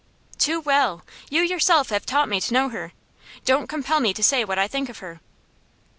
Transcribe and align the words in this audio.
'Too 0.39 0.59
well. 0.59 1.05
You 1.29 1.43
yourself 1.43 1.91
have 1.91 2.07
taught 2.07 2.27
me 2.27 2.41
to 2.41 2.53
know 2.55 2.69
her. 2.69 2.91
Don't 3.45 3.67
compel 3.67 3.99
me 3.99 4.15
to 4.15 4.23
say 4.23 4.43
what 4.43 4.57
I 4.57 4.67
think 4.67 4.89
of 4.89 4.97
her. 4.97 5.21